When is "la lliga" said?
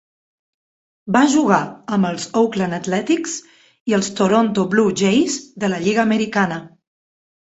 5.75-6.03